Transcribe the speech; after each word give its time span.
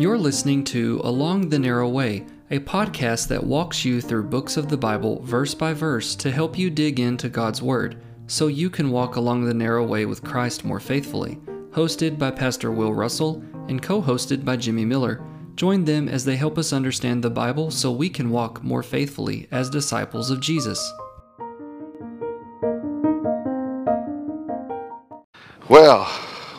You're 0.00 0.16
listening 0.16 0.64
to 0.64 0.98
Along 1.04 1.50
the 1.50 1.58
Narrow 1.58 1.86
Way, 1.86 2.24
a 2.50 2.58
podcast 2.58 3.28
that 3.28 3.44
walks 3.44 3.84
you 3.84 4.00
through 4.00 4.30
books 4.30 4.56
of 4.56 4.70
the 4.70 4.78
Bible 4.78 5.20
verse 5.20 5.54
by 5.54 5.74
verse 5.74 6.16
to 6.16 6.30
help 6.30 6.56
you 6.56 6.70
dig 6.70 6.98
into 6.98 7.28
God's 7.28 7.60
Word 7.60 8.02
so 8.26 8.46
you 8.46 8.70
can 8.70 8.90
walk 8.90 9.16
along 9.16 9.44
the 9.44 9.52
narrow 9.52 9.84
way 9.84 10.06
with 10.06 10.24
Christ 10.24 10.64
more 10.64 10.80
faithfully. 10.80 11.38
Hosted 11.72 12.18
by 12.18 12.30
Pastor 12.30 12.70
Will 12.70 12.94
Russell 12.94 13.44
and 13.68 13.82
co 13.82 14.00
hosted 14.00 14.42
by 14.42 14.56
Jimmy 14.56 14.86
Miller. 14.86 15.22
Join 15.54 15.84
them 15.84 16.08
as 16.08 16.24
they 16.24 16.36
help 16.36 16.56
us 16.56 16.72
understand 16.72 17.22
the 17.22 17.28
Bible 17.28 17.70
so 17.70 17.92
we 17.92 18.08
can 18.08 18.30
walk 18.30 18.64
more 18.64 18.82
faithfully 18.82 19.48
as 19.50 19.68
disciples 19.68 20.30
of 20.30 20.40
Jesus. 20.40 20.80
Well, 25.68 26.10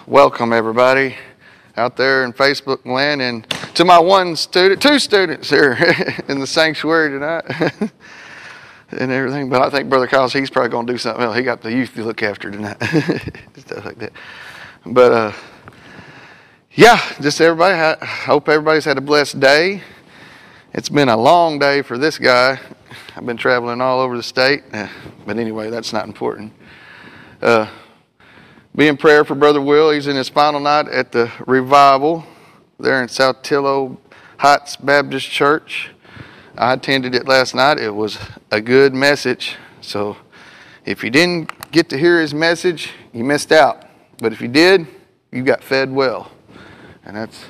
welcome 0.06 0.54
everybody 0.54 1.16
out 1.82 1.98
there 1.98 2.24
in 2.24 2.32
Facebook 2.32 2.86
land 2.86 3.22
and 3.22 3.50
to 3.74 3.84
my 3.84 3.98
one 3.98 4.36
student, 4.36 4.82
two 4.82 5.00
students 5.00 5.50
here 5.50 5.76
in 6.28 6.40
the 6.40 6.46
sanctuary 6.46 7.10
tonight 7.10 7.44
and 8.92 9.12
everything. 9.12 9.50
But 9.50 9.64
I 9.64 9.70
think 9.72 9.90
Brother 9.90 10.06
Kyle's, 10.06 10.32
he's 10.32 10.52
probably 10.52 10.70
going 10.70 10.86
to 10.86 10.94
do 10.94 10.98
something 11.00 11.24
else. 11.24 11.36
He 11.36 11.42
got 11.42 11.62
the 11.62 11.72
youth 11.72 11.96
to 11.96 12.04
look 12.04 12.22
after 12.22 12.52
tonight, 12.52 12.78
stuff 13.58 13.84
like 13.84 13.98
that. 13.98 14.14
But 14.86 15.12
uh, 15.12 15.34
yeah, 16.74 17.02
just 17.20 17.42
everybody, 17.42 17.74
I 17.74 18.06
hope 18.06 18.48
everybody's 18.48 18.86
had 18.86 19.00
a 19.00 19.02
blessed 19.02 19.40
day. 19.40 19.82
It's 20.74 20.90
been 20.90 21.10
a 21.10 21.18
long 21.18 21.58
day 21.58 21.82
for 21.82 21.98
this 21.98 22.20
guy. 22.20 22.60
I've 23.16 23.26
been 23.26 23.38
traveling 23.38 23.82
all 23.82 24.00
over 24.00 24.16
the 24.16 24.24
state. 24.24 24.64
But 25.26 25.38
anyway, 25.38 25.72
that's 25.72 25.92
not 25.92 26.06
important. 26.06 26.54
Uh, 27.42 27.68
be 28.76 28.88
in 28.88 28.96
prayer 28.96 29.26
for 29.26 29.36
Brother 29.36 29.60
Will. 29.60 29.92
He's 29.92 30.08
in 30.08 30.16
his 30.16 30.30
final 30.30 30.60
night 30.60 30.88
at 30.88 31.12
the 31.12 31.30
revival 31.46 32.24
there 32.80 33.02
in 33.02 33.10
South 33.10 33.44
Saltillo 33.44 33.98
Heights 34.38 34.78
Baptist 34.78 35.30
Church. 35.30 35.90
I 36.58 36.74
attended 36.74 37.14
it 37.14 37.28
last 37.28 37.54
night. 37.54 37.80
It 37.80 37.94
was 37.94 38.18
a 38.50 38.62
good 38.62 38.94
message. 38.94 39.58
So 39.82 40.16
if 40.86 41.04
you 41.04 41.10
didn't 41.10 41.72
get 41.72 41.90
to 41.90 41.98
hear 41.98 42.22
his 42.22 42.34
message, 42.34 42.92
you 43.12 43.26
missed 43.26 43.52
out. 43.52 43.88
But 44.20 44.32
if 44.32 44.40
you 44.40 44.48
did, 44.48 44.88
you 45.32 45.44
got 45.44 45.62
fed 45.62 45.92
well. 45.92 46.32
And 47.04 47.18
that's 47.18 47.44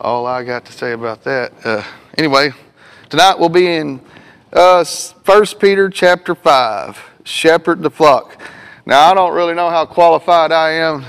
all 0.00 0.24
I 0.24 0.42
got 0.42 0.64
to 0.64 0.72
say 0.72 0.92
about 0.92 1.22
that. 1.24 1.52
Uh, 1.64 1.82
anyway, 2.16 2.52
tonight 3.10 3.38
we'll 3.38 3.50
be 3.50 3.66
in 3.76 4.00
uh, 4.54 4.84
1 4.84 5.46
Peter 5.60 5.90
chapter 5.90 6.34
5, 6.34 6.98
Shepherd 7.24 7.82
the 7.82 7.90
Flock. 7.90 8.40
Now, 8.88 9.10
I 9.10 9.14
don't 9.14 9.34
really 9.34 9.54
know 9.54 9.68
how 9.68 9.84
qualified 9.84 10.52
I 10.52 10.70
am 10.70 11.04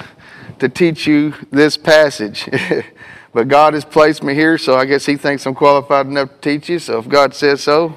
to 0.57 0.67
teach 0.67 1.05
you 1.05 1.35
this 1.51 1.77
passage, 1.77 2.49
but 3.33 3.47
God 3.47 3.75
has 3.75 3.85
placed 3.85 4.23
me 4.23 4.33
here, 4.33 4.57
so 4.57 4.75
I 4.75 4.85
guess 4.85 5.05
He 5.05 5.15
thinks 5.15 5.45
I'm 5.45 5.53
qualified 5.53 6.07
enough 6.07 6.29
to 6.29 6.37
teach 6.41 6.69
you. 6.69 6.79
So 6.79 6.97
if 6.97 7.07
God 7.07 7.35
says 7.35 7.61
so, 7.61 7.95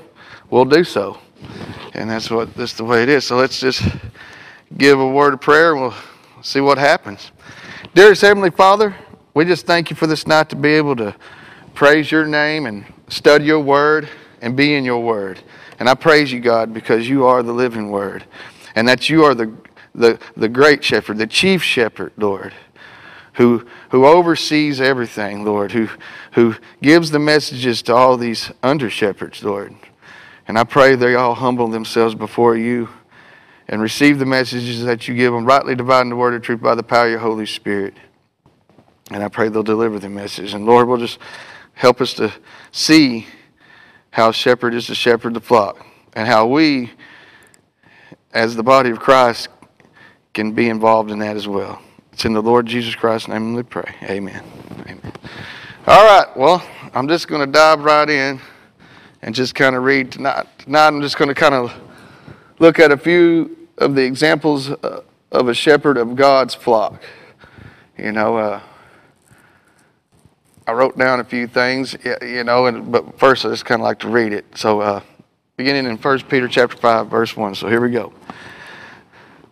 we'll 0.51 0.67
do 0.67 0.85
so. 0.85 1.19
And 1.95 2.11
that's 2.11 2.31
what 2.31 2.55
that's 2.55 2.75
the 2.75 2.85
way 2.85 3.03
it 3.03 3.09
is. 3.09 3.25
So 3.25 3.39
let's 3.39 3.59
just 3.59 3.83
give 4.77 5.01
a 5.01 5.09
word 5.09 5.33
of 5.33 5.41
prayer 5.41 5.73
and 5.73 5.81
we'll 5.81 5.95
see 6.43 6.61
what 6.61 6.77
happens. 6.77 7.33
Dearest 7.95 8.21
Heavenly 8.21 8.51
Father, 8.51 8.95
we 9.33 9.47
just 9.47 9.65
thank 9.65 9.89
you 9.89 9.97
for 9.97 10.07
this 10.07 10.27
night 10.27 10.51
to 10.51 10.57
be 10.57 10.75
able 10.75 10.95
to 10.97 11.17
praise 11.73 12.11
your 12.11 12.27
name 12.27 12.67
and 12.67 12.85
study 13.09 13.47
your 13.47 13.61
word 13.61 14.11
and 14.43 14.55
be 14.55 14.75
in 14.75 14.85
your 14.85 15.03
word. 15.03 15.41
And 15.79 15.89
I 15.89 15.95
praise 15.95 16.31
you, 16.31 16.41
God, 16.41 16.75
because 16.75 17.09
you 17.09 17.25
are 17.25 17.43
the 17.43 17.55
living 17.55 17.91
word 17.91 18.27
and 18.75 18.87
that 18.87 19.09
you 19.09 19.25
are 19.25 19.35
the 19.35 19.53
the, 19.95 20.19
the 20.37 20.49
great 20.49 20.85
shepherd, 20.85 21.19
the 21.19 21.27
chief 21.27 21.63
shepherd, 21.63 22.13
Lord, 22.17 22.53
who, 23.35 23.67
who 23.91 24.07
oversees 24.07 24.81
everything, 24.81 25.45
Lord, 25.45 25.73
who, 25.73 25.89
who 26.33 26.55
gives 26.83 27.11
the 27.11 27.19
messages 27.19 27.83
to 27.83 27.95
all 27.95 28.17
these 28.17 28.51
under 28.63 28.91
shepherds, 28.91 29.43
Lord. 29.43 29.75
And 30.47 30.59
I 30.59 30.65
pray 30.65 30.95
they 30.95 31.15
all 31.15 31.35
humble 31.35 31.69
themselves 31.69 32.15
before 32.15 32.57
you 32.57 32.89
and 33.69 33.81
receive 33.81 34.19
the 34.19 34.27
messages 34.27 34.83
that 34.85 35.07
you 35.07 35.15
give 35.15 35.33
them, 35.33 35.45
rightly 35.45 35.77
dividing 35.77 36.11
the 36.11 36.17
word 36.17 36.35
of 36.35 36.43
truth 36.43 36.61
by 36.61 36.75
the 36.75 36.83
power 36.83 37.07
of 37.07 37.11
your 37.13 37.21
Holy 37.21 37.47
Spirit. 37.47 37.95
And 39.13 39.23
I 39.23 39.29
pray 39.29 39.49
they'll 39.49 39.63
deliver 39.63 39.99
the 39.99 40.09
message. 40.09 40.55
And 40.55 40.67
Lord, 40.67 40.89
will 40.89 40.97
just 40.97 41.19
help 41.75 42.01
us 42.01 42.13
to 42.15 42.33
see 42.73 43.27
how 44.11 44.33
shepherd 44.33 44.75
is 44.75 44.87
to 44.87 44.95
shepherd 44.95 45.35
the 45.35 45.41
flock 45.41 45.87
and 46.15 46.27
how 46.27 46.47
we, 46.47 46.91
as 48.33 48.57
the 48.57 48.63
body 48.63 48.91
of 48.91 48.99
Christ, 48.99 49.49
can 50.33 50.53
be 50.53 50.69
involved 50.69 51.11
in 51.11 51.19
that 51.21 51.37
as 51.37 51.49
well. 51.49 51.81
It's 52.13 52.25
in 52.25 52.33
the 52.33 52.43
Lord 52.43 52.67
Jesus 52.67 52.95
Christ's 52.95 53.29
name 53.29 53.55
we 53.55 53.63
pray. 53.63 53.95
Amen. 54.03 54.43
Amen. 54.83 55.13
All 55.87 56.05
right, 56.05 56.37
well, 56.37 56.63
I'm 56.95 57.09
just 57.09 57.29
going 57.29 57.41
to 57.41 57.51
dive 57.51 57.81
right 57.81 58.09
in 58.09 58.41
and 59.23 59.35
just 59.35 59.55
kind 59.55 59.75
of 59.75 59.83
read 59.83 60.13
tonight. 60.13 60.47
Tonight, 60.59 60.89
I'm 60.89 61.01
just 61.01 61.17
going 61.17 61.29
to 61.29 61.35
kind 61.35 61.55
of 61.55 61.73
look 62.59 62.79
at 62.79 62.93
a 62.93 62.97
few 62.97 63.69
of 63.79 63.95
the 63.95 64.03
examples 64.03 64.71
uh, 64.71 65.03
of 65.33 65.49
a 65.49 65.55
shepherd 65.55 65.97
of 65.97 66.17
God's 66.17 66.55
flock. 66.55 67.03
You 67.97 68.13
know, 68.13 68.37
uh, 68.37 68.61
I 70.67 70.73
wrote 70.73 70.97
down 70.97 71.21
a 71.21 71.25
few 71.25 71.47
things, 71.47 71.97
you 72.23 72.45
know, 72.45 72.67
and, 72.67 72.93
but 72.93 73.19
first 73.19 73.45
I 73.45 73.49
just 73.49 73.65
kind 73.65 73.81
of 73.81 73.85
like 73.85 73.99
to 74.01 74.09
read 74.09 74.33
it. 74.33 74.45
So, 74.55 74.81
uh, 74.81 75.01
beginning 75.57 75.87
in 75.87 75.97
1 75.97 76.21
Peter 76.23 76.49
chapter 76.49 76.77
5, 76.77 77.09
verse 77.09 77.37
1. 77.37 77.55
So 77.55 77.69
here 77.69 77.81
we 77.81 77.91
go. 77.91 78.13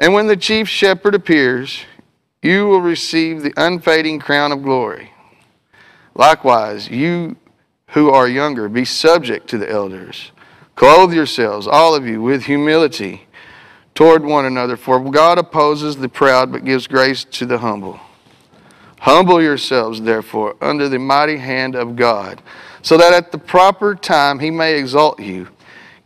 And 0.00 0.14
when 0.14 0.28
the 0.28 0.36
chief 0.36 0.66
shepherd 0.66 1.14
appears, 1.14 1.84
you 2.40 2.66
will 2.66 2.80
receive 2.80 3.42
the 3.42 3.52
unfading 3.58 4.18
crown 4.18 4.50
of 4.50 4.62
glory. 4.62 5.12
Likewise, 6.14 6.88
you 6.88 7.36
who 7.88 8.08
are 8.08 8.26
younger, 8.26 8.66
be 8.70 8.86
subject 8.86 9.46
to 9.48 9.58
the 9.58 9.70
elders. 9.70 10.32
Clothe 10.74 11.12
yourselves, 11.12 11.66
all 11.66 11.94
of 11.94 12.06
you, 12.06 12.22
with 12.22 12.44
humility 12.44 13.26
toward 13.94 14.24
one 14.24 14.46
another, 14.46 14.78
for 14.78 14.98
God 15.10 15.36
opposes 15.36 15.96
the 15.96 16.08
proud 16.08 16.50
but 16.50 16.64
gives 16.64 16.86
grace 16.86 17.24
to 17.24 17.44
the 17.44 17.58
humble. 17.58 18.00
Humble 19.00 19.42
yourselves, 19.42 20.00
therefore, 20.00 20.56
under 20.62 20.88
the 20.88 20.98
mighty 20.98 21.36
hand 21.36 21.74
of 21.74 21.96
God, 21.96 22.40
so 22.80 22.96
that 22.96 23.12
at 23.12 23.32
the 23.32 23.38
proper 23.38 23.94
time 23.94 24.38
he 24.38 24.50
may 24.50 24.78
exalt 24.78 25.20
you, 25.20 25.48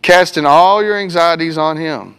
casting 0.03 0.47
all 0.47 0.82
your 0.82 0.99
anxieties 0.99 1.56
on 1.56 1.76
him 1.76 2.19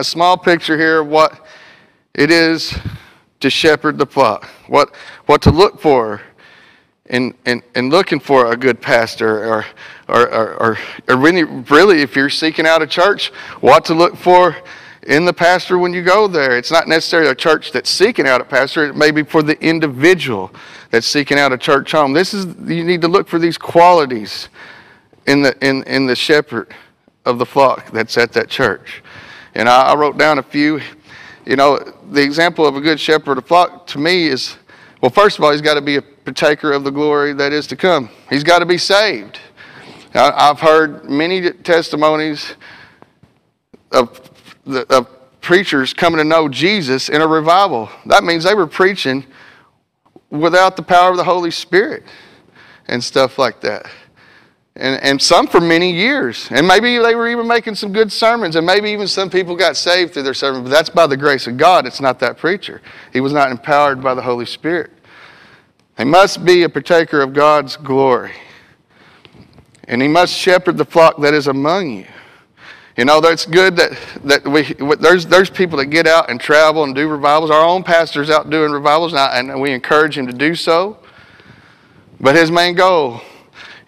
a 0.00 0.04
small 0.04 0.36
picture 0.36 0.76
here 0.76 1.00
of 1.00 1.08
what 1.08 1.46
it 2.14 2.30
is 2.30 2.76
to 3.40 3.50
shepherd 3.50 3.98
the 3.98 4.06
flock, 4.06 4.46
what, 4.68 4.94
what 5.26 5.42
to 5.42 5.50
look 5.50 5.80
for 5.80 6.20
in, 7.06 7.34
and, 7.44 7.62
and 7.74 7.90
looking 7.90 8.18
for 8.18 8.52
a 8.52 8.56
good 8.56 8.80
pastor 8.80 9.44
or, 9.44 9.66
or, 10.08 10.28
or, 10.28 10.54
or, 10.54 10.78
or 11.08 11.16
really, 11.16 11.44
really, 11.44 12.02
if 12.02 12.16
you're 12.16 12.30
seeking 12.30 12.66
out 12.66 12.82
a 12.82 12.86
church, 12.86 13.28
what 13.60 13.84
to 13.84 13.94
look 13.94 14.16
for 14.16 14.56
in 15.06 15.24
the 15.24 15.32
pastor 15.32 15.78
when 15.78 15.92
you 15.92 16.02
go 16.02 16.26
there. 16.26 16.56
It's 16.56 16.70
not 16.70 16.88
necessarily 16.88 17.30
a 17.30 17.34
church 17.34 17.70
that's 17.70 17.90
seeking 17.90 18.26
out 18.26 18.40
a 18.40 18.44
pastor, 18.44 18.86
it 18.86 18.96
may 18.96 19.10
be 19.10 19.22
for 19.22 19.42
the 19.42 19.60
individual 19.64 20.50
that's 20.90 21.06
seeking 21.06 21.38
out 21.38 21.52
a 21.52 21.58
church 21.58 21.92
home. 21.92 22.12
This 22.12 22.34
is, 22.34 22.46
you 22.68 22.84
need 22.84 23.00
to 23.02 23.08
look 23.08 23.28
for 23.28 23.38
these 23.38 23.58
qualities 23.58 24.48
in 25.26 25.42
the, 25.42 25.56
in, 25.66 25.82
in 25.84 26.06
the 26.06 26.16
shepherd 26.16 26.74
of 27.24 27.38
the 27.38 27.46
flock 27.46 27.90
that's 27.90 28.16
at 28.16 28.32
that 28.32 28.48
church. 28.48 29.02
And 29.56 29.68
I, 29.68 29.92
I 29.92 29.94
wrote 29.94 30.18
down 30.18 30.38
a 30.38 30.42
few. 30.42 30.80
You 31.44 31.56
know, 31.56 31.78
the 32.10 32.22
example 32.22 32.66
of 32.66 32.76
a 32.76 32.80
good 32.80 33.00
shepherd 33.00 33.38
of 33.38 33.46
flock 33.46 33.86
to 33.88 33.98
me 33.98 34.26
is 34.26 34.56
well, 35.00 35.10
first 35.10 35.38
of 35.38 35.44
all, 35.44 35.52
he's 35.52 35.60
got 35.60 35.74
to 35.74 35.82
be 35.82 35.96
a 35.96 36.02
partaker 36.02 36.72
of 36.72 36.82
the 36.82 36.90
glory 36.90 37.32
that 37.34 37.52
is 37.52 37.66
to 37.68 37.76
come. 37.76 38.08
He's 38.30 38.42
got 38.42 38.60
to 38.60 38.66
be 38.66 38.78
saved. 38.78 39.38
I've 40.14 40.58
heard 40.58 41.04
many 41.04 41.50
testimonies 41.50 42.54
of, 43.92 44.20
of 44.66 45.08
preachers 45.42 45.92
coming 45.92 46.18
to 46.18 46.24
know 46.24 46.48
Jesus 46.48 47.10
in 47.10 47.20
a 47.20 47.26
revival. 47.26 47.90
That 48.06 48.24
means 48.24 48.44
they 48.44 48.54
were 48.54 48.66
preaching 48.66 49.26
without 50.30 50.76
the 50.76 50.82
power 50.82 51.10
of 51.10 51.18
the 51.18 51.24
Holy 51.24 51.50
Spirit 51.50 52.02
and 52.88 53.04
stuff 53.04 53.38
like 53.38 53.60
that. 53.60 53.86
And, 54.78 55.02
and 55.02 55.22
some 55.22 55.46
for 55.46 55.58
many 55.58 55.90
years. 55.90 56.48
And 56.50 56.68
maybe 56.68 56.98
they 56.98 57.14
were 57.14 57.28
even 57.28 57.48
making 57.48 57.76
some 57.76 57.92
good 57.94 58.12
sermons, 58.12 58.56
and 58.56 58.66
maybe 58.66 58.90
even 58.90 59.06
some 59.06 59.30
people 59.30 59.56
got 59.56 59.74
saved 59.74 60.12
through 60.12 60.24
their 60.24 60.34
sermon, 60.34 60.64
but 60.64 60.68
that's 60.68 60.90
by 60.90 61.06
the 61.06 61.16
grace 61.16 61.46
of 61.46 61.56
God. 61.56 61.86
It's 61.86 62.00
not 62.00 62.18
that 62.20 62.36
preacher. 62.36 62.82
He 63.10 63.20
was 63.20 63.32
not 63.32 63.50
empowered 63.50 64.02
by 64.02 64.14
the 64.14 64.20
Holy 64.20 64.44
Spirit. 64.44 64.90
He 65.96 66.04
must 66.04 66.44
be 66.44 66.62
a 66.62 66.68
partaker 66.68 67.22
of 67.22 67.32
God's 67.32 67.78
glory. 67.78 68.32
And 69.84 70.02
he 70.02 70.08
must 70.08 70.34
shepherd 70.34 70.76
the 70.76 70.84
flock 70.84 71.22
that 71.22 71.32
is 71.32 71.46
among 71.46 71.90
you. 71.90 72.06
You 72.98 73.06
know, 73.06 73.20
that's 73.20 73.46
good 73.46 73.76
that, 73.76 73.92
that 74.24 74.46
we, 74.46 74.74
there's, 74.96 75.24
there's 75.26 75.48
people 75.48 75.78
that 75.78 75.86
get 75.86 76.06
out 76.06 76.28
and 76.30 76.38
travel 76.40 76.84
and 76.84 76.94
do 76.94 77.08
revivals. 77.08 77.50
Our 77.50 77.64
own 77.64 77.82
pastor's 77.82 78.28
out 78.28 78.50
doing 78.50 78.72
revivals, 78.72 79.14
and, 79.14 79.50
and 79.50 79.60
we 79.60 79.72
encourage 79.72 80.18
him 80.18 80.26
to 80.26 80.32
do 80.32 80.54
so. 80.54 80.98
But 82.20 82.34
his 82.34 82.50
main 82.50 82.74
goal, 82.74 83.20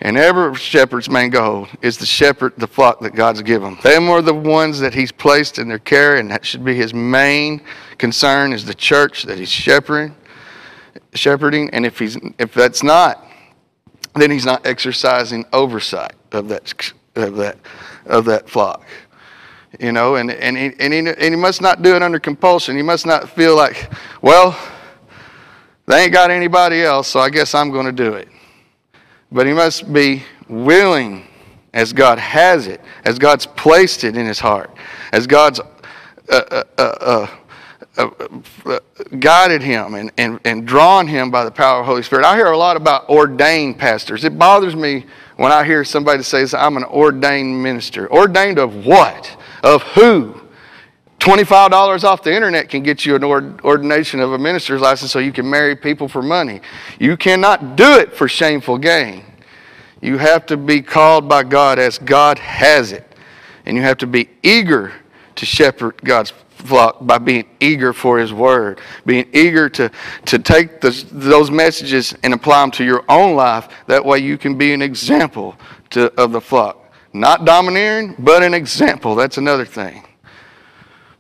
and 0.01 0.17
every 0.17 0.55
shepherd's 0.55 1.09
main 1.09 1.31
goal, 1.31 1.67
is 1.83 1.97
to 1.97 2.07
shepherd 2.07 2.55
the 2.57 2.69
flock 2.69 3.01
that 3.01 3.15
God's 3.15 3.43
given. 3.43 3.77
Them 3.83 4.09
are 4.09 4.23
the 4.23 4.35
ones 4.35 4.79
that 4.81 4.95
he's 4.95 5.11
placed 5.11 5.59
in 5.59 5.69
their 5.69 5.81
care, 5.81 6.17
and 6.17 6.31
that 6.31 6.45
should 6.45 6.65
be 6.65 6.75
his 6.75 6.95
main 6.95 7.61
concern 7.99 8.53
is 8.53 8.65
the 8.65 8.75
church 8.75 9.25
that 9.25 9.39
he's 9.39 9.51
shepherding. 9.51 10.15
Shepherding, 11.15 11.71
and 11.71 11.85
if 11.85 11.99
he's 11.99 12.17
if 12.39 12.55
that's 12.55 12.83
not, 12.83 13.27
then 14.15 14.31
he's 14.31 14.45
not 14.45 14.67
exercising 14.67 15.45
oversight 15.53 16.15
of 16.33 16.49
that 16.49 16.93
of 17.17 17.37
that 17.37 17.59
of 18.07 18.25
that 18.27 18.49
flock. 18.49 18.85
You 19.79 19.93
know, 19.93 20.17
and, 20.17 20.31
and, 20.31 20.57
he, 20.57 20.73
and, 20.81 20.93
he, 20.93 20.99
and 21.01 21.23
he 21.23 21.37
must 21.37 21.61
not 21.61 21.83
do 21.83 21.95
it 21.95 22.03
under 22.03 22.19
compulsion. 22.19 22.75
He 22.75 22.83
must 22.83 23.05
not 23.05 23.29
feel 23.29 23.55
like, 23.55 23.93
well, 24.23 24.59
they 25.87 26.05
ain't 26.05 26.13
got 26.13 26.31
anybody 26.31 26.83
else, 26.83 27.09
so 27.09 27.21
I 27.21 27.29
guess 27.29 27.55
I'm 27.55 27.71
going 27.71 27.85
to 27.85 27.93
do 27.93 28.15
it. 28.15 28.29
But 29.31 29.47
he 29.47 29.53
must 29.53 29.93
be 29.93 30.23
willing 30.49 31.27
as 31.75 31.93
God 31.93 32.19
has 32.19 32.67
it, 32.67 32.81
as 33.05 33.19
God's 33.19 33.47
placed 33.47 34.05
it 34.05 34.17
in 34.17 34.27
his 34.27 34.41
heart, 34.41 34.71
as 35.13 35.27
God's 35.27 35.61
uh, 35.61 35.65
uh, 36.33 36.65
uh, 36.79 36.83
uh 37.07 37.27
guided 39.19 39.63
him 39.63 39.95
and, 39.95 40.11
and, 40.19 40.39
and 40.45 40.67
drawn 40.67 41.07
him 41.07 41.31
by 41.31 41.45
the 41.45 41.51
power 41.51 41.81
of 41.81 41.87
the 41.87 41.91
Holy 41.91 42.03
Spirit. 42.03 42.25
I 42.25 42.37
hear 42.37 42.47
a 42.47 42.57
lot 42.57 42.77
about 42.77 43.09
ordained 43.09 43.79
pastors. 43.79 44.25
It 44.25 44.39
bothers 44.39 44.77
me 44.77 45.05
when 45.37 45.53
I 45.53 45.65
hear 45.65 45.85
somebody 45.85 46.23
say, 46.23 46.47
I'm 46.57 46.77
an 46.77 46.85
ordained 46.85 47.61
minister. 47.63 48.11
Ordained 48.13 48.59
of 48.59 48.87
what? 48.87 49.37
Of 49.63 49.83
who? 49.83 50.41
$25 51.29 52.05
off 52.05 52.23
the 52.23 52.35
internet 52.35 52.71
can 52.71 52.83
get 52.83 53.05
you 53.05 53.15
an 53.15 53.23
ordination 53.63 54.19
of 54.19 54.33
a 54.33 54.39
minister's 54.39 54.81
license 54.81 55.13
so 55.13 55.19
you 55.19 55.31
can 55.31 55.49
marry 55.49 55.77
people 55.77 56.09
for 56.09 56.23
money. 56.23 56.63
You 56.99 57.19
cannot 57.19 57.77
do 57.77 57.99
it 57.99 58.15
for 58.15 58.29
shameful 58.29 58.79
gain. 58.79 59.27
You 60.01 60.17
have 60.17 60.47
to 60.47 60.57
be 60.57 60.81
called 60.81 61.29
by 61.29 61.43
God 61.43 61.79
as 61.79 61.99
God 61.99 62.39
has 62.39 62.93
it. 62.93 63.15
And 63.67 63.77
you 63.77 63.83
have 63.83 63.99
to 63.99 64.07
be 64.07 64.31
eager 64.43 64.95
to 65.35 65.45
shepherd 65.45 66.03
God's 66.03 66.33
flock 66.49 66.97
by 67.03 67.19
being 67.19 67.45
eager 67.61 67.93
for 67.93 68.19
His 68.19 68.33
Word, 68.33 68.81
being 69.05 69.29
eager 69.35 69.69
to, 69.69 69.91
to 70.25 70.39
take 70.39 70.81
the, 70.81 70.91
those 71.13 71.51
messages 71.51 72.15
and 72.23 72.33
apply 72.33 72.63
them 72.63 72.71
to 72.71 72.85
your 72.85 73.05
own 73.11 73.37
life. 73.37 73.69
That 73.87 74.03
way 74.03 74.21
you 74.21 74.39
can 74.39 74.57
be 74.57 74.73
an 74.73 74.81
example 74.81 75.57
to, 75.91 76.11
of 76.19 76.33
the 76.33 76.41
flock. 76.41 76.91
Not 77.13 77.45
domineering, 77.45 78.15
but 78.19 78.43
an 78.43 78.55
example. 78.55 79.15
That's 79.15 79.37
another 79.37 79.67
thing. 79.67 80.08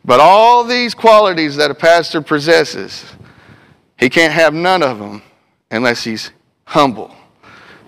But 0.04 0.20
all 0.20 0.64
these 0.64 0.94
qualities 0.94 1.56
that 1.56 1.70
a 1.70 1.74
pastor 1.74 2.22
possesses, 2.22 3.04
he 3.98 4.08
can't 4.08 4.32
have 4.32 4.54
none 4.54 4.82
of 4.82 4.98
them 4.98 5.22
unless 5.70 6.04
he's 6.04 6.30
humble. 6.64 7.14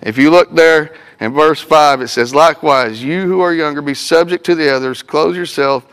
If 0.01 0.17
you 0.17 0.29
look 0.29 0.53
there 0.53 0.95
in 1.19 1.33
verse 1.33 1.61
5, 1.61 2.01
it 2.01 2.07
says, 2.09 2.33
Likewise, 2.33 3.03
you 3.03 3.21
who 3.21 3.41
are 3.41 3.53
younger, 3.53 3.81
be 3.81 3.93
subject 3.93 4.45
to 4.45 4.55
the 4.55 4.73
others, 4.73 5.03
clothe 5.03 5.35
yourself 5.35 5.85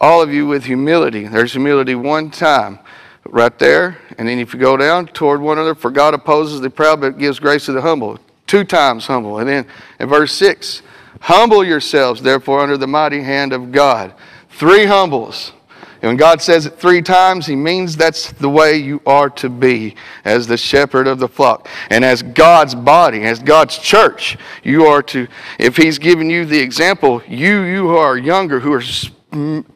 all 0.00 0.22
of 0.22 0.32
you 0.32 0.46
with 0.46 0.64
humility. 0.64 1.26
There's 1.26 1.52
humility 1.52 1.94
one 1.94 2.30
time 2.30 2.78
right 3.24 3.58
there. 3.58 3.98
And 4.18 4.28
then 4.28 4.38
if 4.38 4.52
you 4.52 4.60
go 4.60 4.76
down 4.76 5.06
toward 5.08 5.40
one 5.40 5.58
another, 5.58 5.74
for 5.74 5.90
God 5.90 6.14
opposes 6.14 6.60
the 6.60 6.70
proud 6.70 7.00
but 7.00 7.18
gives 7.18 7.38
grace 7.38 7.66
to 7.66 7.72
the 7.72 7.80
humble. 7.80 8.18
Two 8.46 8.64
times 8.64 9.06
humble. 9.06 9.38
And 9.38 9.48
then 9.48 9.66
in 9.98 10.08
verse 10.08 10.32
6, 10.34 10.82
humble 11.20 11.64
yourselves 11.64 12.22
therefore 12.22 12.60
under 12.60 12.76
the 12.76 12.86
mighty 12.86 13.22
hand 13.22 13.52
of 13.52 13.72
God. 13.72 14.14
Three 14.56 14.86
humbles. 14.86 15.52
And 16.00 16.10
when 16.10 16.16
God 16.16 16.40
says 16.40 16.64
it 16.64 16.78
three 16.78 17.02
times, 17.02 17.46
He 17.46 17.54
means 17.54 17.94
that's 17.94 18.32
the 18.32 18.48
way 18.48 18.78
you 18.78 19.02
are 19.04 19.28
to 19.30 19.50
be 19.50 19.96
as 20.24 20.46
the 20.46 20.56
shepherd 20.56 21.06
of 21.06 21.18
the 21.18 21.28
flock. 21.28 21.68
And 21.90 22.02
as 22.02 22.22
God's 22.22 22.74
body, 22.74 23.24
as 23.24 23.38
God's 23.38 23.76
church, 23.76 24.38
you 24.62 24.86
are 24.86 25.02
to, 25.02 25.28
if 25.58 25.76
He's 25.76 25.98
given 25.98 26.30
you 26.30 26.46
the 26.46 26.58
example, 26.58 27.22
you, 27.28 27.64
you 27.64 27.88
who 27.88 27.96
are 27.96 28.16
younger, 28.16 28.58
who 28.58 28.72
are 28.72 28.82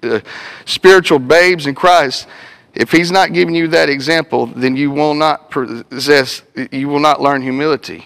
uh, 0.03 0.21
spiritual 0.65 1.19
babes 1.19 1.67
in 1.67 1.75
Christ, 1.75 2.26
if 2.73 2.91
he's 2.91 3.11
not 3.11 3.35
giving 3.35 3.55
you 3.55 3.69
that 3.69 3.91
example, 3.91 4.47
then 4.47 4.76
you 4.76 4.91
will 4.91 5.12
not 5.12 5.50
possess, 5.50 6.43
you 6.71 6.88
will 6.88 7.00
not 7.00 7.21
learn 7.21 7.43
humility. 7.43 8.05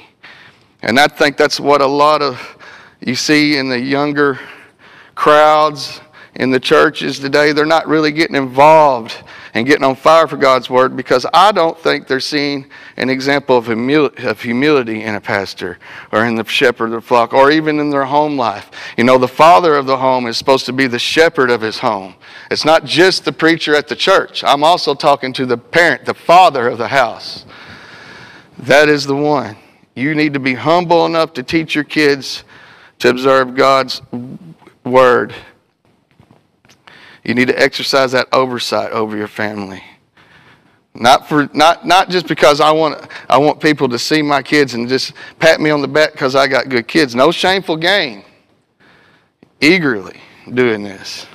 And 0.82 0.98
I 0.98 1.06
think 1.06 1.36
that's 1.36 1.60
what 1.60 1.82
a 1.82 1.86
lot 1.86 2.22
of 2.22 2.58
you 3.00 3.14
see 3.14 3.58
in 3.58 3.68
the 3.68 3.78
younger 3.78 4.40
crowds 5.14 6.00
in 6.36 6.50
the 6.50 6.60
churches 6.60 7.18
today. 7.18 7.52
They're 7.52 7.64
not 7.64 7.86
really 7.86 8.12
getting 8.12 8.36
involved 8.36 9.16
and 9.54 9.66
getting 9.66 9.84
on 9.84 9.94
fire 9.94 10.26
for 10.26 10.36
God's 10.36 10.68
word 10.68 10.96
because 10.96 11.24
I 11.32 11.52
don't 11.52 11.78
think 11.78 12.08
they're 12.08 12.18
seeing 12.18 12.66
an 12.96 13.08
example 13.08 13.56
of, 13.56 13.66
humil- 13.66 14.24
of 14.24 14.40
humility 14.40 15.02
in 15.02 15.14
a 15.14 15.20
pastor 15.20 15.78
or 16.10 16.26
in 16.26 16.34
the 16.34 16.44
shepherd 16.44 16.86
of 16.86 16.92
the 16.92 17.00
flock 17.00 17.32
or 17.32 17.50
even 17.52 17.78
in 17.78 17.90
their 17.90 18.04
home 18.04 18.36
life. 18.36 18.70
You 18.96 19.04
know, 19.04 19.16
the 19.16 19.28
father 19.28 19.76
of 19.76 19.86
the 19.86 19.96
home 19.96 20.26
is 20.26 20.36
supposed 20.36 20.66
to 20.66 20.72
be 20.72 20.88
the 20.88 20.98
shepherd 20.98 21.50
of 21.50 21.60
his 21.60 21.78
home. 21.78 22.16
It's 22.50 22.64
not 22.64 22.84
just 22.84 23.24
the 23.24 23.32
preacher 23.32 23.74
at 23.74 23.88
the 23.88 23.96
church. 23.96 24.42
I'm 24.42 24.64
also 24.64 24.94
talking 24.94 25.32
to 25.34 25.46
the 25.46 25.56
parent, 25.56 26.04
the 26.04 26.14
father 26.14 26.68
of 26.68 26.78
the 26.78 26.88
house. 26.88 27.46
That 28.58 28.88
is 28.88 29.06
the 29.06 29.16
one. 29.16 29.56
You 29.94 30.14
need 30.14 30.34
to 30.34 30.40
be 30.40 30.54
humble 30.54 31.06
enough 31.06 31.32
to 31.34 31.44
teach 31.44 31.74
your 31.76 31.84
kids 31.84 32.42
to 32.98 33.10
observe 33.10 33.54
God's 33.54 34.02
word 34.84 35.34
you 37.24 37.34
need 37.34 37.48
to 37.48 37.58
exercise 37.60 38.12
that 38.12 38.28
oversight 38.32 38.92
over 38.92 39.16
your 39.16 39.28
family. 39.28 39.82
Not 40.94 41.28
for 41.28 41.48
not 41.52 41.84
not 41.84 42.08
just 42.08 42.28
because 42.28 42.60
I 42.60 42.70
want 42.70 43.08
I 43.28 43.36
want 43.38 43.60
people 43.60 43.88
to 43.88 43.98
see 43.98 44.22
my 44.22 44.42
kids 44.42 44.74
and 44.74 44.88
just 44.88 45.12
pat 45.40 45.60
me 45.60 45.70
on 45.70 45.82
the 45.82 45.88
back 45.88 46.12
because 46.12 46.36
I 46.36 46.46
got 46.46 46.68
good 46.68 46.86
kids. 46.86 47.14
No 47.14 47.32
shameful 47.32 47.76
gain. 47.76 48.22
Eagerly 49.60 50.20
doing 50.52 50.84
this. 50.84 51.26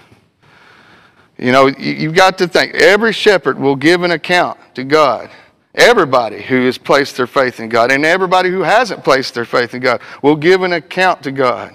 You 1.38 1.52
know, 1.52 1.68
you've 1.68 2.16
got 2.16 2.38
to 2.40 2.48
think 2.48 2.74
every 2.76 3.14
shepherd 3.14 3.58
will 3.58 3.76
give 3.76 4.04
an 4.04 4.12
account 4.12 4.60
to 4.76 4.84
God. 4.84 5.30
Everybody 5.74 6.42
who 6.42 6.66
has 6.66 6.78
placed 6.78 7.18
their 7.18 7.28
faith 7.28 7.60
in 7.60 7.70
God 7.70 7.92
and 7.92 8.06
everybody 8.06 8.50
who 8.50 8.62
hasn't 8.62 9.04
placed 9.04 9.34
their 9.34 9.46
faith 9.46 9.74
in 9.74 9.82
God 9.82 10.02
will 10.22 10.36
give 10.36 10.64
an 10.64 10.74
account 10.74 11.24
to 11.24 11.32
God. 11.32 11.74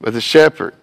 But 0.00 0.14
the 0.14 0.20
shepherd 0.20 0.74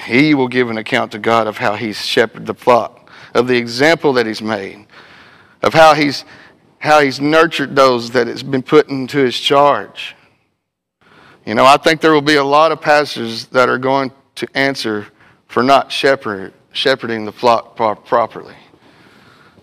he 0.00 0.34
will 0.34 0.48
give 0.48 0.70
an 0.70 0.78
account 0.78 1.12
to 1.12 1.18
God 1.18 1.46
of 1.46 1.58
how 1.58 1.74
he's 1.74 2.04
shepherded 2.04 2.46
the 2.46 2.54
flock, 2.54 3.10
of 3.34 3.46
the 3.46 3.56
example 3.56 4.12
that 4.14 4.26
he's 4.26 4.42
made, 4.42 4.86
of 5.62 5.74
how 5.74 5.94
he's, 5.94 6.24
how 6.78 7.00
he's 7.00 7.20
nurtured 7.20 7.76
those 7.76 8.10
that 8.10 8.26
has 8.26 8.42
been 8.42 8.62
put 8.62 8.88
into 8.88 9.18
his 9.18 9.38
charge. 9.38 10.16
You 11.44 11.54
know, 11.54 11.64
I 11.64 11.76
think 11.76 12.00
there 12.00 12.12
will 12.12 12.20
be 12.22 12.36
a 12.36 12.44
lot 12.44 12.72
of 12.72 12.80
pastors 12.80 13.46
that 13.46 13.68
are 13.68 13.78
going 13.78 14.12
to 14.36 14.48
answer 14.54 15.06
for 15.48 15.62
not 15.62 15.90
shepherd, 15.92 16.52
shepherding 16.72 17.24
the 17.24 17.32
flock 17.32 17.76
properly. 17.76 18.54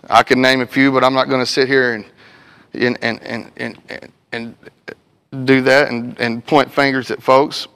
I 0.08 0.22
can 0.22 0.40
name 0.40 0.60
a 0.60 0.66
few, 0.66 0.92
but 0.92 1.04
I'm 1.04 1.14
not 1.14 1.28
going 1.28 1.40
to 1.40 1.50
sit 1.50 1.68
here 1.68 1.94
and 1.94 2.04
and 2.74 2.98
and 3.02 3.50
and 3.56 3.78
and, 4.32 4.56
and 5.32 5.46
do 5.46 5.62
that 5.62 5.90
and, 5.90 6.18
and 6.20 6.44
point 6.44 6.72
fingers 6.72 7.10
at 7.10 7.22
folks. 7.22 7.68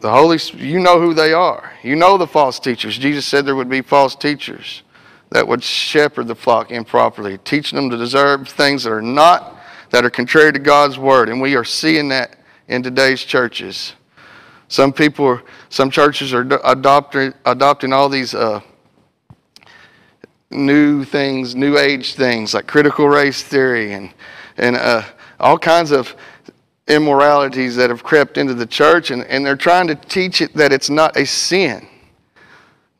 The 0.00 0.10
Holy, 0.10 0.38
you 0.56 0.78
know 0.78 1.00
who 1.00 1.12
they 1.12 1.32
are. 1.32 1.72
You 1.82 1.96
know 1.96 2.18
the 2.18 2.26
false 2.26 2.60
teachers. 2.60 2.96
Jesus 2.96 3.26
said 3.26 3.44
there 3.44 3.56
would 3.56 3.68
be 3.68 3.82
false 3.82 4.14
teachers 4.14 4.82
that 5.30 5.46
would 5.46 5.62
shepherd 5.62 6.28
the 6.28 6.34
flock 6.34 6.70
improperly, 6.70 7.38
teaching 7.38 7.76
them 7.76 7.90
to 7.90 7.96
deserve 7.96 8.48
things 8.48 8.84
that 8.84 8.92
are 8.92 9.02
not, 9.02 9.60
that 9.90 10.04
are 10.04 10.10
contrary 10.10 10.52
to 10.52 10.58
God's 10.58 10.98
word. 10.98 11.28
And 11.28 11.40
we 11.40 11.56
are 11.56 11.64
seeing 11.64 12.08
that 12.08 12.36
in 12.68 12.82
today's 12.82 13.22
churches. 13.24 13.94
Some 14.68 14.92
people, 14.92 15.26
are, 15.26 15.42
some 15.68 15.90
churches 15.90 16.32
are 16.32 16.46
adopting, 16.64 17.34
adopting 17.44 17.92
all 17.92 18.08
these 18.08 18.34
uh, 18.34 18.60
new 20.50 21.04
things, 21.04 21.54
new 21.54 21.76
age 21.76 22.14
things 22.14 22.54
like 22.54 22.66
critical 22.66 23.08
race 23.08 23.42
theory 23.42 23.92
and, 23.92 24.12
and 24.56 24.76
uh, 24.76 25.02
all 25.40 25.58
kinds 25.58 25.90
of 25.90 26.14
immoralities 26.88 27.76
that 27.76 27.90
have 27.90 28.02
crept 28.02 28.38
into 28.38 28.54
the 28.54 28.66
church, 28.66 29.10
and, 29.10 29.24
and 29.24 29.44
they're 29.44 29.56
trying 29.56 29.86
to 29.86 29.94
teach 29.94 30.40
it 30.40 30.54
that 30.54 30.72
it's 30.72 30.90
not 30.90 31.16
a 31.16 31.26
sin. 31.26 31.86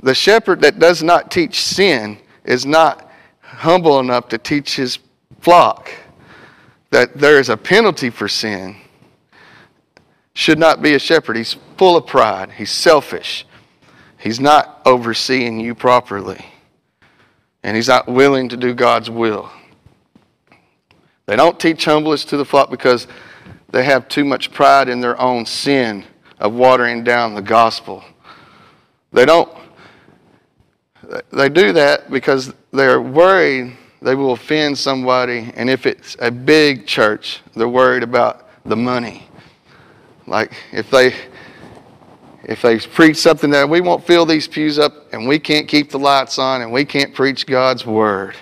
The 0.02 0.14
shepherd 0.14 0.60
that 0.60 0.78
does 0.78 1.02
not 1.02 1.30
teach 1.30 1.62
sin 1.62 2.18
is 2.44 2.64
not 2.64 3.10
humble 3.40 3.98
enough 3.98 4.28
to 4.28 4.38
teach 4.38 4.76
his 4.76 4.98
flock 5.40 5.90
that 6.90 7.18
there 7.18 7.38
is 7.38 7.48
a 7.48 7.56
penalty 7.56 8.10
for 8.10 8.28
sin. 8.28 8.76
Should 10.34 10.58
not 10.58 10.82
be 10.82 10.94
a 10.94 10.98
shepherd. 10.98 11.36
He's 11.36 11.56
full 11.76 11.96
of 11.96 12.06
pride, 12.06 12.52
he's 12.52 12.70
selfish, 12.70 13.46
he's 14.18 14.38
not 14.38 14.80
overseeing 14.84 15.58
you 15.58 15.74
properly, 15.74 16.44
and 17.62 17.76
he's 17.76 17.88
not 17.88 18.06
willing 18.06 18.48
to 18.50 18.56
do 18.56 18.74
God's 18.74 19.10
will. 19.10 19.50
They 21.26 21.36
don't 21.36 21.60
teach 21.60 21.84
humbleness 21.84 22.24
to 22.26 22.36
the 22.36 22.44
flock 22.44 22.70
because 22.70 23.06
they 23.70 23.84
have 23.84 24.08
too 24.08 24.24
much 24.24 24.52
pride 24.52 24.88
in 24.88 25.00
their 25.00 25.20
own 25.20 25.46
sin 25.46 26.04
of 26.38 26.54
watering 26.54 27.04
down 27.04 27.34
the 27.34 27.42
gospel. 27.42 28.04
They 29.12 29.26
don't, 29.26 29.50
they 31.32 31.48
do 31.48 31.72
that 31.72 32.10
because 32.10 32.52
they're 32.72 33.00
worried 33.00 33.76
they 34.00 34.14
will 34.14 34.32
offend 34.32 34.78
somebody, 34.78 35.52
and 35.56 35.68
if 35.68 35.86
it's 35.86 36.16
a 36.20 36.30
big 36.30 36.86
church, 36.86 37.40
they're 37.56 37.68
worried 37.68 38.02
about 38.02 38.48
the 38.64 38.76
money. 38.76 39.28
Like 40.26 40.52
if 40.72 40.90
they 40.90 41.14
if 42.44 42.62
they 42.62 42.78
preach 42.78 43.16
something 43.16 43.50
that 43.50 43.68
we 43.68 43.80
won't 43.80 44.06
fill 44.06 44.24
these 44.24 44.46
pews 44.46 44.78
up 44.78 45.12
and 45.12 45.26
we 45.26 45.38
can't 45.38 45.68
keep 45.68 45.90
the 45.90 45.98
lights 45.98 46.38
on 46.38 46.62
and 46.62 46.72
we 46.72 46.84
can't 46.84 47.14
preach 47.14 47.46
God's 47.46 47.84
word 47.84 48.36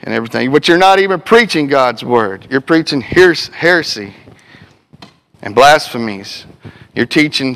and 0.00 0.14
everything. 0.14 0.50
But 0.52 0.68
you're 0.68 0.78
not 0.78 0.98
even 0.98 1.20
preaching 1.20 1.66
God's 1.66 2.04
word. 2.04 2.46
You're 2.50 2.60
preaching 2.60 3.00
heresy 3.00 4.14
and 5.42 5.54
blasphemies. 5.54 6.46
You're 6.94 7.06
teaching 7.06 7.54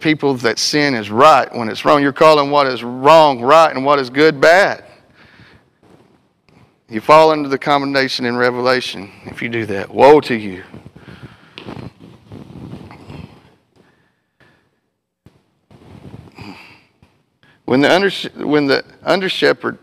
people 0.00 0.34
that 0.34 0.58
sin 0.58 0.94
is 0.94 1.10
right 1.10 1.52
when 1.54 1.68
it's 1.68 1.84
wrong. 1.84 2.02
You're 2.02 2.12
calling 2.12 2.50
what 2.50 2.66
is 2.66 2.82
wrong 2.82 3.40
right 3.40 3.74
and 3.74 3.84
what 3.84 3.98
is 3.98 4.10
good 4.10 4.40
bad. 4.40 4.84
You 6.88 7.02
fall 7.02 7.32
into 7.32 7.50
the 7.50 7.58
commendation 7.58 8.24
in 8.24 8.36
Revelation 8.36 9.12
if 9.26 9.42
you 9.42 9.50
do 9.50 9.66
that. 9.66 9.90
Woe 9.90 10.20
to 10.20 10.34
you. 10.34 10.64
When 17.66 17.82
the 17.82 17.92
under, 17.92 18.10
when 18.46 18.66
the 18.66 18.82
under 19.02 19.28
shepherd 19.28 19.78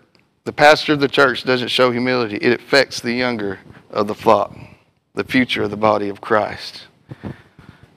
the 0.46 0.54
pastor 0.54 0.94
of 0.94 1.00
the 1.00 1.08
church 1.08 1.44
doesn't 1.44 1.68
show 1.68 1.92
humility, 1.92 2.38
it 2.38 2.54
affects 2.60 3.02
the 3.02 3.12
younger 3.12 3.60
of 3.90 4.08
the 4.08 4.16
flock, 4.16 4.56
the 5.16 5.24
future 5.24 5.64
of 5.64 5.72
the 5.72 5.78
body 5.78 6.08
of 6.08 6.22
Christ. 6.22 6.88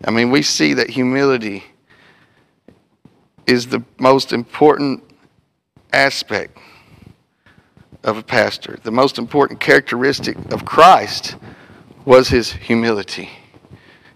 I 0.04 0.10
mean, 0.10 0.30
we 0.30 0.42
see 0.42 0.74
that 0.74 0.90
humility 0.90 1.64
is 3.46 3.66
the 3.66 3.84
most 3.98 4.32
important 4.32 5.04
aspect 5.92 6.58
of 8.04 8.16
a 8.16 8.22
pastor. 8.22 8.78
The 8.82 8.90
most 8.90 9.18
important 9.18 9.60
characteristic 9.60 10.36
of 10.52 10.64
Christ 10.64 11.36
was 12.06 12.28
his 12.28 12.52
humility. 12.52 13.28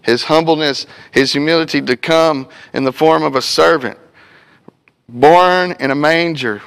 His 0.01 0.23
humbleness, 0.23 0.87
his 1.11 1.31
humility 1.31 1.81
to 1.81 1.95
come 1.95 2.47
in 2.73 2.83
the 2.83 2.91
form 2.91 3.23
of 3.23 3.35
a 3.35 3.41
servant, 3.41 3.97
born 5.07 5.75
in 5.79 5.91
a 5.91 5.95
manger 5.95 6.61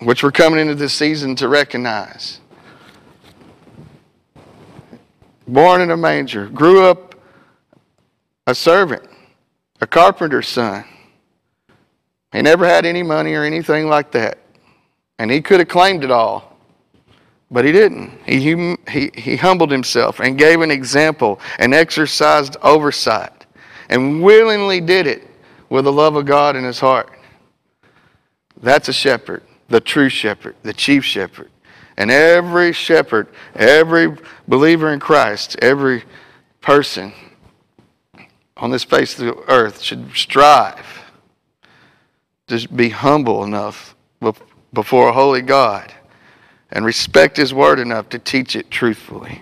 which 0.00 0.22
we're 0.22 0.32
coming 0.32 0.60
into 0.60 0.74
this 0.74 0.94
season 0.94 1.34
to 1.36 1.48
recognize. 1.48 2.40
Born 5.46 5.80
in 5.80 5.90
a 5.90 5.96
manger, 5.96 6.46
grew 6.46 6.84
up 6.84 7.14
a 8.46 8.54
servant, 8.54 9.02
a 9.80 9.86
carpenter's 9.86 10.48
son. 10.48 10.84
He 12.32 12.42
never 12.42 12.66
had 12.66 12.84
any 12.84 13.02
money 13.02 13.34
or 13.34 13.44
anything 13.44 13.88
like 13.88 14.12
that. 14.12 14.38
And 15.18 15.30
he 15.30 15.40
could 15.40 15.58
have 15.58 15.68
claimed 15.68 16.04
it 16.04 16.10
all, 16.10 16.56
but 17.50 17.64
he 17.64 17.72
didn't. 17.72 18.12
He, 18.24 18.76
he, 18.88 19.10
he 19.14 19.36
humbled 19.36 19.70
himself 19.70 20.20
and 20.20 20.38
gave 20.38 20.60
an 20.60 20.70
example 20.70 21.40
and 21.58 21.74
exercised 21.74 22.56
oversight 22.62 23.46
and 23.88 24.22
willingly 24.22 24.80
did 24.80 25.06
it 25.06 25.26
with 25.70 25.86
the 25.86 25.92
love 25.92 26.14
of 26.14 26.26
God 26.26 26.54
in 26.54 26.64
his 26.64 26.78
heart. 26.78 27.10
That's 28.60 28.88
a 28.88 28.92
shepherd 28.92 29.42
the 29.68 29.80
true 29.80 30.08
shepherd, 30.08 30.56
the 30.62 30.72
chief 30.72 31.04
shepherd. 31.04 31.50
And 31.96 32.10
every 32.10 32.72
shepherd, 32.72 33.28
every 33.54 34.16
believer 34.46 34.92
in 34.92 35.00
Christ, 35.00 35.56
every 35.60 36.04
person 36.60 37.12
on 38.56 38.70
this 38.70 38.84
face 38.84 39.18
of 39.18 39.26
the 39.26 39.36
earth 39.48 39.80
should 39.80 40.12
strive 40.14 40.86
to 42.46 42.68
be 42.68 42.88
humble 42.90 43.44
enough 43.44 43.94
before 44.72 45.08
a 45.08 45.12
holy 45.12 45.42
God 45.42 45.92
and 46.70 46.84
respect 46.84 47.36
His 47.36 47.52
word 47.54 47.78
enough 47.78 48.08
to 48.10 48.18
teach 48.18 48.56
it 48.56 48.70
truthfully. 48.70 49.40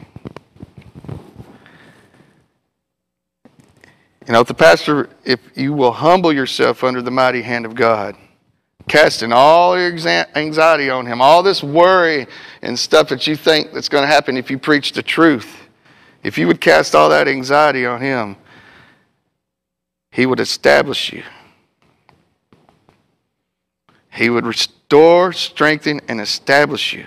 You 4.26 4.32
know, 4.32 4.40
if 4.40 4.48
the 4.48 4.54
pastor, 4.54 5.08
if 5.24 5.40
you 5.54 5.72
will 5.72 5.92
humble 5.92 6.32
yourself 6.32 6.82
under 6.82 7.00
the 7.00 7.12
mighty 7.12 7.42
hand 7.42 7.64
of 7.64 7.74
God, 7.74 8.16
casting 8.88 9.32
all 9.32 9.78
your 9.78 9.92
anxiety 10.36 10.90
on 10.90 11.06
him, 11.06 11.20
all 11.20 11.42
this 11.42 11.62
worry 11.62 12.26
and 12.62 12.78
stuff 12.78 13.08
that 13.08 13.26
you 13.26 13.36
think 13.36 13.72
that's 13.72 13.88
going 13.88 14.02
to 14.02 14.08
happen 14.08 14.36
if 14.36 14.50
you 14.50 14.58
preach 14.58 14.92
the 14.92 15.02
truth. 15.02 15.56
If 16.22 16.38
you 16.38 16.46
would 16.46 16.60
cast 16.60 16.94
all 16.94 17.08
that 17.10 17.28
anxiety 17.28 17.86
on 17.86 18.00
him, 18.00 18.36
he 20.10 20.26
would 20.26 20.40
establish 20.40 21.12
you. 21.12 21.22
He 24.10 24.30
would 24.30 24.46
restore, 24.46 25.32
strengthen, 25.32 26.00
and 26.08 26.20
establish 26.20 26.94
you. 26.94 27.06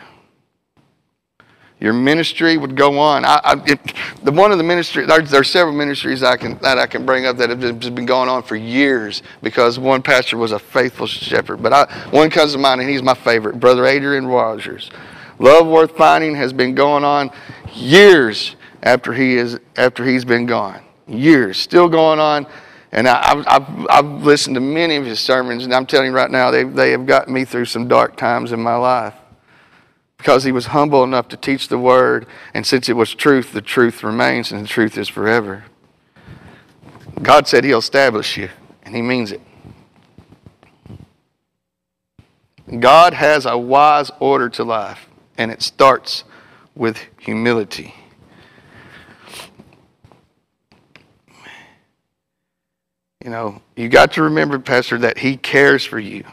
Your 1.80 1.94
ministry 1.94 2.58
would 2.58 2.76
go 2.76 3.00
on. 3.00 3.24
I, 3.24 3.40
I, 3.42 3.64
it, 3.66 3.80
the 4.24 4.34
one 4.34 4.52
of 4.52 4.58
the 4.58 4.66
ministry 4.66 5.06
there, 5.06 5.22
there, 5.22 5.40
are 5.40 5.46
several 5.46 5.76
ministries 5.76 6.24
I 6.24 6.36
can 6.36 6.58
that 6.58 6.78
I 6.78 6.88
can 6.88 7.06
bring 7.06 7.26
up 7.26 7.38
that 7.38 7.50
have 7.50 7.80
just 7.80 7.96
been 7.96 8.06
going 8.06 8.28
on 8.28 8.44
for 8.44 8.58
years 8.58 9.24
because 9.42 9.80
one 9.80 10.02
pastor 10.02 10.36
was 10.38 10.52
a 10.52 10.60
faithful 10.60 11.08
shepherd. 11.08 11.64
But 11.64 11.72
I, 11.72 12.10
one 12.10 12.30
comes 12.30 12.52
to 12.52 12.58
mind, 12.58 12.82
and 12.82 12.90
he's 12.90 13.02
my 13.02 13.14
favorite, 13.14 13.62
Brother 13.62 13.86
Adrian 13.86 14.28
Rogers. 14.28 14.92
Love 15.40 15.68
worth 15.68 15.96
finding 15.96 16.36
has 16.36 16.52
been 16.52 16.76
going 16.76 17.06
on 17.06 17.32
years 17.74 18.58
after 18.84 19.14
he 19.14 19.38
is 19.38 19.58
after 19.78 20.04
he's 20.04 20.26
been 20.26 20.46
gone. 20.46 20.82
Years, 21.08 21.58
still 21.58 21.88
going 21.88 22.20
on. 22.20 22.46
And 22.92 23.08
I, 23.08 23.44
have 23.48 23.88
I've 23.90 24.24
listened 24.24 24.56
to 24.56 24.60
many 24.60 24.96
of 24.96 25.06
his 25.06 25.20
sermons, 25.20 25.64
and 25.64 25.74
I'm 25.74 25.86
telling 25.86 26.08
you 26.08 26.12
right 26.12 26.30
now, 26.30 26.50
they, 26.50 26.64
they 26.64 26.90
have 26.90 27.06
gotten 27.06 27.32
me 27.32 27.46
through 27.46 27.66
some 27.66 27.88
dark 27.88 28.18
times 28.18 28.52
in 28.52 28.60
my 28.60 28.76
life 28.76 29.14
because 30.20 30.44
he 30.44 30.52
was 30.52 30.68
humble 30.68 31.04
enough 31.04 31.30
to 31.30 31.38
teach 31.38 31.70
the 31.70 31.80
word. 31.80 32.28
And 32.54 32.68
since 32.68 32.90
it 32.90 32.94
was 32.94 33.16
truth, 33.16 33.54
the 33.54 33.62
truth 33.62 34.04
remains 34.04 34.52
and 34.52 34.64
the 34.64 34.68
truth 34.68 34.98
is 34.98 35.08
forever. 35.08 35.64
God 37.24 37.48
said 37.48 37.64
he'll 37.64 37.80
establish 37.80 38.38
you, 38.38 38.50
and 38.84 38.96
he 38.96 39.02
means 39.02 39.32
it. 39.32 39.42
God 42.80 43.14
has 43.14 43.46
a 43.46 43.58
wise 43.58 44.12
order 44.20 44.50
to 44.50 44.64
life, 44.64 45.08
and 45.38 45.52
it 45.52 45.62
starts 45.62 46.26
with 46.76 47.00
humility. 47.20 47.96
You 53.24 53.32
know, 53.32 53.62
you 53.76 53.90
got 53.90 54.14
to 54.14 54.24
remember, 54.24 54.60
Pastor, 54.60 54.98
that 55.00 55.18
he 55.18 55.36
cares 55.36 55.84
for 55.84 56.00
you. 56.00 56.24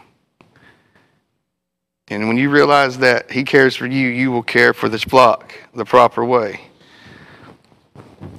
And 2.08 2.28
when 2.28 2.36
you 2.36 2.50
realize 2.50 2.98
that 2.98 3.30
He 3.30 3.42
cares 3.44 3.74
for 3.74 3.86
you, 3.86 4.08
you 4.08 4.30
will 4.30 4.42
care 4.42 4.72
for 4.72 4.88
this 4.88 5.02
flock 5.02 5.52
the 5.74 5.84
proper 5.84 6.24
way. 6.24 6.60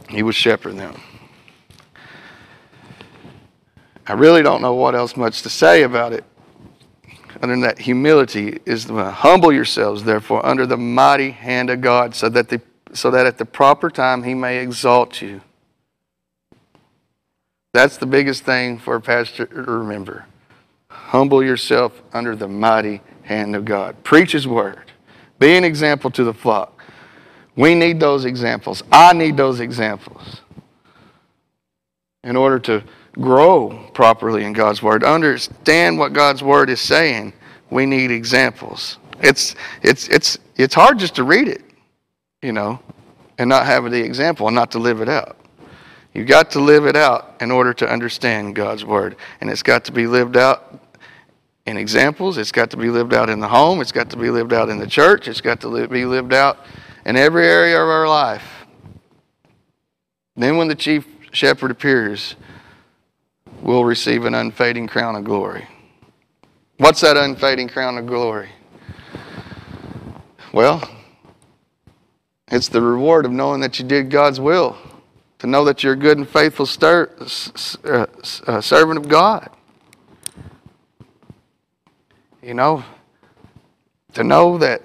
He 0.09 0.23
will 0.23 0.31
shepherd 0.31 0.77
them. 0.77 1.01
I 4.07 4.13
really 4.13 4.41
don't 4.41 4.61
know 4.61 4.73
what 4.73 4.95
else 4.95 5.17
much 5.17 5.41
to 5.41 5.49
say 5.49 5.83
about 5.83 6.13
it. 6.13 6.23
under 7.41 7.59
that 7.59 7.77
humility 7.77 8.59
is 8.65 8.85
the 8.85 9.11
humble 9.11 9.51
yourselves, 9.51 10.03
therefore, 10.03 10.45
under 10.45 10.65
the 10.65 10.77
mighty 10.77 11.31
hand 11.31 11.69
of 11.69 11.81
God, 11.81 12.15
so 12.15 12.29
that 12.29 12.49
the 12.49 12.61
so 12.93 13.11
that 13.11 13.25
at 13.25 13.37
the 13.37 13.45
proper 13.45 13.89
time 13.89 14.23
he 14.23 14.33
may 14.33 14.57
exalt 14.57 15.21
you. 15.21 15.41
That's 17.73 17.97
the 17.97 18.05
biggest 18.05 18.43
thing 18.43 18.79
for 18.79 18.95
a 18.95 19.01
pastor 19.01 19.45
to 19.45 19.61
remember. 19.61 20.25
Humble 20.97 21.43
yourself 21.43 22.01
under 22.13 22.35
the 22.35 22.47
mighty 22.47 23.01
hand 23.23 23.55
of 23.55 23.65
God. 23.65 24.03
Preach 24.03 24.31
his 24.31 24.47
word. 24.47 24.91
Be 25.39 25.55
an 25.55 25.63
example 25.63 26.11
to 26.11 26.23
the 26.23 26.33
flock. 26.33 26.81
We 27.55 27.75
need 27.75 27.99
those 27.99 28.25
examples. 28.25 28.83
I 28.91 29.13
need 29.13 29.37
those 29.37 29.59
examples 29.59 30.41
in 32.23 32.35
order 32.35 32.59
to 32.59 32.83
grow 33.19 33.89
properly 33.93 34.43
in 34.43 34.53
God's 34.53 34.83
Word, 34.83 35.03
understand 35.03 35.97
what 35.97 36.13
God's 36.13 36.43
Word 36.43 36.69
is 36.69 36.81
saying, 36.81 37.33
we 37.69 37.85
need 37.85 38.11
examples. 38.11 38.97
It's, 39.21 39.55
it's, 39.81 40.07
it's, 40.09 40.37
it's 40.55 40.75
hard 40.75 40.99
just 40.99 41.15
to 41.15 41.23
read 41.23 41.47
it, 41.47 41.63
you 42.41 42.51
know, 42.51 42.79
and 43.37 43.49
not 43.49 43.65
have 43.65 43.89
the 43.89 44.03
example 44.03 44.47
and 44.47 44.55
not 44.55 44.71
to 44.71 44.79
live 44.79 45.01
it 45.01 45.09
out. 45.09 45.37
You've 46.13 46.27
got 46.27 46.51
to 46.51 46.59
live 46.59 46.85
it 46.85 46.95
out 46.95 47.35
in 47.41 47.51
order 47.51 47.73
to 47.75 47.89
understand 47.89 48.55
God's 48.55 48.83
Word. 48.83 49.15
And 49.39 49.49
it's 49.49 49.63
got 49.63 49.85
to 49.85 49.91
be 49.91 50.07
lived 50.07 50.35
out 50.35 50.79
in 51.67 51.75
examples. 51.77 52.37
It's 52.37 52.51
got 52.51 52.71
to 52.71 52.77
be 52.77 52.89
lived 52.89 53.13
out 53.13 53.29
in 53.29 53.39
the 53.39 53.47
home. 53.47 53.81
It's 53.81 53.91
got 53.91 54.09
to 54.11 54.17
be 54.17 54.31
lived 54.31 54.53
out 54.53 54.69
in 54.69 54.79
the 54.79 54.87
church. 54.87 55.27
It's 55.27 55.41
got 55.41 55.59
to 55.61 55.87
be 55.87 56.05
lived 56.05 56.33
out 56.33 56.59
in 57.05 57.17
every 57.17 57.45
area 57.45 57.75
of 57.79 57.87
our 57.87 58.07
life. 58.07 58.43
Then, 60.37 60.55
when 60.55 60.69
the 60.69 60.75
chief 60.75 61.05
shepherd 61.31 61.69
appears, 61.69 62.35
we'll 63.61 63.83
receive 63.83 64.23
an 64.23 64.33
unfading 64.33 64.87
crown 64.87 65.15
of 65.15 65.25
glory. 65.25 65.67
What's 66.77 67.01
that 67.01 67.17
unfading 67.17 67.69
crown 67.69 67.97
of 67.97 68.05
glory? 68.05 68.49
Well, 70.53 70.89
it's 72.49 72.69
the 72.69 72.81
reward 72.81 73.25
of 73.25 73.31
knowing 73.31 73.59
that 73.61 73.77
you 73.77 73.85
did 73.85 74.09
God's 74.09 74.39
will, 74.39 74.77
to 75.39 75.47
know 75.47 75.65
that 75.65 75.83
you're 75.83 75.93
a 75.93 75.97
good 75.97 76.17
and 76.17 76.29
faithful 76.29 76.67
uh, 76.81 78.05
uh, 78.47 78.61
servant 78.61 78.99
of 78.99 79.09
God. 79.09 79.49
You 82.47 82.53
know, 82.53 82.85
to 84.13 84.23
know 84.23 84.57
that 84.59 84.81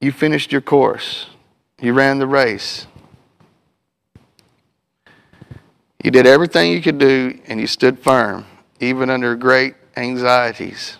you 0.00 0.10
finished 0.10 0.50
your 0.50 0.60
course, 0.60 1.26
you 1.80 1.92
ran 1.92 2.18
the 2.18 2.26
race, 2.26 2.88
you 6.02 6.10
did 6.10 6.26
everything 6.26 6.72
you 6.72 6.82
could 6.82 6.98
do 6.98 7.38
and 7.46 7.60
you 7.60 7.68
stood 7.68 8.00
firm, 8.00 8.46
even 8.80 9.10
under 9.10 9.36
great 9.36 9.76
anxieties. 9.96 10.96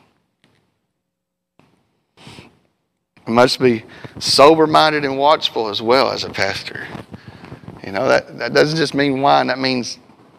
You 3.27 3.33
must 3.35 3.59
be 3.59 3.83
sober 4.21 4.69
minded 4.69 5.05
and 5.05 5.19
watchful 5.19 5.67
as 5.67 5.83
well 5.83 6.13
as 6.13 6.23
a 6.23 6.31
pastor. 6.31 6.87
You 7.85 7.91
know, 7.91 8.07
that, 8.07 8.39
that 8.39 8.55
doesn't 8.55 8.79
just 8.79 8.95
mean 8.95 9.21
wine, 9.21 9.49
that 9.49 9.59
means 9.59 9.99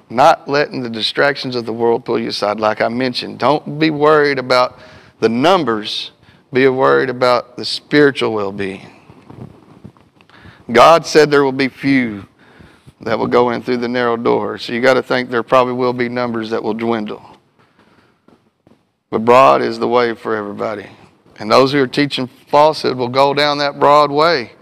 not 0.09 0.47
letting 0.47 0.81
the 0.81 0.89
distractions 0.89 1.55
of 1.55 1.65
the 1.65 1.73
world 1.73 2.05
pull 2.05 2.19
you 2.19 2.29
aside. 2.29 2.59
Like 2.59 2.81
I 2.81 2.87
mentioned, 2.87 3.39
don't 3.39 3.79
be 3.79 3.89
worried 3.89 4.39
about 4.39 4.79
the 5.19 5.29
numbers, 5.29 6.11
be 6.51 6.67
worried 6.67 7.09
about 7.09 7.57
the 7.57 7.65
spiritual 7.65 8.33
well 8.33 8.51
being. 8.51 8.89
God 10.71 11.05
said 11.05 11.29
there 11.29 11.43
will 11.43 11.51
be 11.51 11.67
few 11.67 12.27
that 13.01 13.19
will 13.19 13.27
go 13.27 13.49
in 13.49 13.61
through 13.61 13.77
the 13.77 13.87
narrow 13.87 14.15
door. 14.15 14.57
So 14.57 14.73
you 14.73 14.81
got 14.81 14.93
to 14.93 15.03
think 15.03 15.29
there 15.29 15.43
probably 15.43 15.73
will 15.73 15.93
be 15.93 16.09
numbers 16.09 16.49
that 16.51 16.63
will 16.63 16.73
dwindle. 16.73 17.21
But 19.09 19.25
broad 19.25 19.61
is 19.61 19.77
the 19.77 19.87
way 19.87 20.15
for 20.15 20.35
everybody. 20.35 20.87
And 21.39 21.51
those 21.51 21.71
who 21.71 21.81
are 21.81 21.87
teaching 21.87 22.27
falsehood 22.27 22.97
will 22.97 23.09
go 23.09 23.33
down 23.33 23.57
that 23.57 23.79
broad 23.79 24.11
way. 24.11 24.53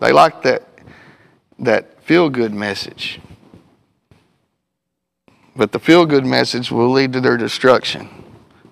They 0.00 0.12
like 0.12 0.42
that, 0.42 0.68
that 1.60 2.02
feel 2.02 2.28
good 2.28 2.52
message. 2.52 3.20
But 5.56 5.72
the 5.72 5.78
feel 5.78 6.04
good 6.04 6.26
message 6.26 6.70
will 6.70 6.90
lead 6.90 7.12
to 7.12 7.20
their 7.20 7.36
destruction. 7.36 8.08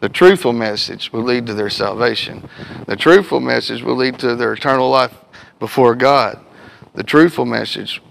The 0.00 0.08
truthful 0.08 0.52
message 0.52 1.12
will 1.12 1.22
lead 1.22 1.46
to 1.46 1.54
their 1.54 1.70
salvation. 1.70 2.48
The 2.86 2.96
truthful 2.96 3.38
message 3.38 3.82
will 3.82 3.94
lead 3.94 4.18
to 4.18 4.34
their 4.34 4.52
eternal 4.52 4.90
life 4.90 5.14
before 5.60 5.94
God. 5.94 6.40
The 6.94 7.04
truthful 7.04 7.46
message 7.46 8.02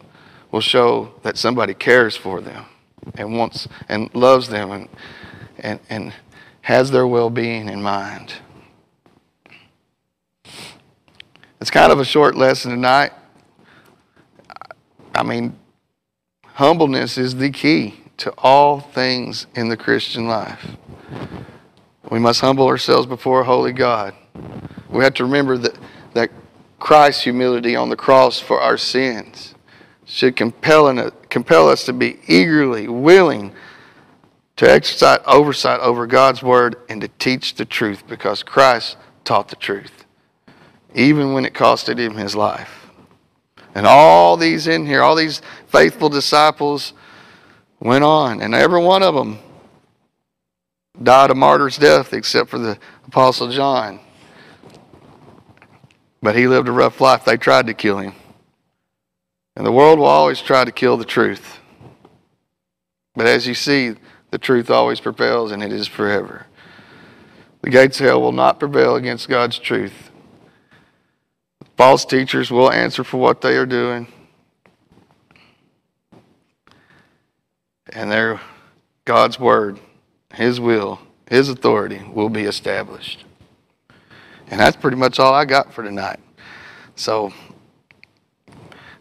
will 0.51 0.61
show 0.61 1.13
that 1.23 1.37
somebody 1.37 1.73
cares 1.73 2.15
for 2.15 2.39
them 2.39 2.65
and 3.15 3.37
wants 3.37 3.67
and 3.89 4.13
loves 4.15 4.47
them 4.47 4.71
and, 4.71 4.89
and, 5.59 5.79
and 5.89 6.13
has 6.61 6.91
their 6.91 7.05
well 7.05 7.29
being 7.29 7.67
in 7.67 7.81
mind. 7.81 8.35
It's 11.59 11.71
kind 11.71 11.91
of 11.91 11.99
a 11.99 12.05
short 12.05 12.35
lesson 12.35 12.71
tonight. 12.71 13.11
I 15.13 15.23
mean, 15.23 15.59
humbleness 16.53 17.17
is 17.17 17.35
the 17.35 17.49
key 17.49 18.00
to 18.21 18.31
all 18.37 18.79
things 18.79 19.47
in 19.55 19.67
the 19.69 19.77
Christian 19.77 20.27
life. 20.27 20.77
We 22.11 22.19
must 22.19 22.41
humble 22.41 22.67
ourselves 22.67 23.07
before 23.07 23.41
a 23.41 23.45
holy 23.45 23.73
God. 23.73 24.13
We 24.91 25.03
have 25.03 25.15
to 25.15 25.23
remember 25.23 25.57
that, 25.57 25.75
that 26.13 26.29
Christ's 26.77 27.23
humility 27.23 27.75
on 27.75 27.89
the 27.89 27.95
cross 27.95 28.39
for 28.39 28.61
our 28.61 28.77
sins 28.77 29.55
should 30.05 30.35
compel, 30.35 31.09
compel 31.29 31.67
us 31.67 31.83
to 31.85 31.93
be 31.93 32.19
eagerly 32.27 32.87
willing 32.87 33.53
to 34.57 34.69
exercise 34.69 35.19
oversight 35.25 35.79
over 35.79 36.05
God's 36.05 36.43
word 36.43 36.75
and 36.89 37.01
to 37.01 37.07
teach 37.07 37.55
the 37.55 37.65
truth 37.65 38.05
because 38.07 38.43
Christ 38.43 38.97
taught 39.23 39.47
the 39.47 39.55
truth, 39.55 40.05
even 40.93 41.33
when 41.33 41.45
it 41.45 41.55
costed 41.55 41.97
him 41.97 42.17
his 42.17 42.35
life. 42.35 42.91
And 43.73 43.87
all 43.87 44.37
these 44.37 44.67
in 44.67 44.85
here, 44.85 45.01
all 45.01 45.15
these 45.15 45.41
faithful 45.65 46.09
disciples 46.09 46.93
went 47.81 48.03
on, 48.03 48.41
and 48.41 48.53
every 48.53 48.81
one 48.81 49.03
of 49.03 49.15
them 49.15 49.39
died 51.01 51.31
a 51.31 51.35
martyr's 51.35 51.77
death 51.77 52.13
except 52.13 52.49
for 52.49 52.59
the 52.59 52.77
Apostle 53.07 53.49
John. 53.51 53.99
But 56.21 56.35
he 56.35 56.47
lived 56.47 56.67
a 56.67 56.71
rough 56.71 57.01
life. 57.01 57.25
They 57.25 57.37
tried 57.37 57.67
to 57.67 57.73
kill 57.73 57.97
him. 57.97 58.13
And 59.55 59.65
the 59.65 59.71
world 59.71 59.99
will 59.99 60.05
always 60.05 60.41
try 60.41 60.63
to 60.63 60.71
kill 60.71 60.95
the 60.95 61.05
truth. 61.05 61.59
But 63.15 63.25
as 63.25 63.47
you 63.47 63.55
see, 63.55 63.95
the 64.29 64.37
truth 64.37 64.69
always 64.69 64.99
prevails 64.99 65.51
and 65.51 65.63
it 65.63 65.73
is 65.73 65.87
forever. 65.87 66.45
The 67.61 67.69
gates 67.69 67.99
of 67.99 68.05
hell 68.05 68.21
will 68.21 68.31
not 68.31 68.59
prevail 68.59 68.95
against 68.95 69.27
God's 69.27 69.59
truth. 69.59 70.11
False 71.75 72.05
teachers 72.05 72.51
will 72.51 72.71
answer 72.71 73.03
for 73.03 73.17
what 73.17 73.41
they 73.41 73.57
are 73.57 73.65
doing. 73.65 74.07
And 77.93 78.11
their 78.11 78.39
God's 79.05 79.39
word, 79.39 79.79
his 80.33 80.59
will, 80.59 80.99
his 81.29 81.49
authority 81.49 82.01
will 82.13 82.29
be 82.29 82.43
established. 82.43 83.25
And 84.47 84.59
that's 84.59 84.75
pretty 84.75 84.97
much 84.97 85.19
all 85.19 85.33
I 85.33 85.45
got 85.45 85.73
for 85.73 85.83
tonight. 85.83 86.19
So 86.95 87.33